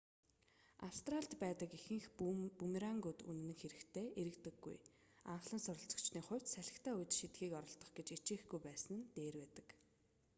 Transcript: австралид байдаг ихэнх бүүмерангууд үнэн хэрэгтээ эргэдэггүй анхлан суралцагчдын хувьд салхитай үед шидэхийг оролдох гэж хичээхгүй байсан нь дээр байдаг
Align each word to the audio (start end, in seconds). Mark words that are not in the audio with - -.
австралид 0.87 1.31
байдаг 1.43 1.71
ихэнх 1.79 2.07
бүүмерангууд 2.19 3.19
үнэн 3.31 3.53
хэрэгтээ 3.61 4.07
эргэдэггүй 4.21 4.77
анхлан 5.33 5.61
суралцагчдын 5.65 6.25
хувьд 6.27 6.47
салхитай 6.53 6.93
үед 6.95 7.11
шидэхийг 7.17 7.53
оролдох 7.59 7.89
гэж 7.97 8.07
хичээхгүй 8.11 8.59
байсан 8.63 8.91
нь 8.97 9.05
дээр 9.15 9.35
байдаг 9.41 9.67